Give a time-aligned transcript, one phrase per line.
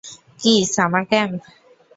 [0.39, 1.41] কি summer camp?